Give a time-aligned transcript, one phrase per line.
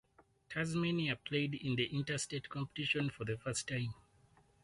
[0.49, 3.93] Tasmania played in the interstate competition for the first time.